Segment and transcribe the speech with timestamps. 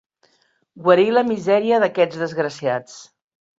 [0.87, 2.99] Guarir la misèria d'aquests desgraciats.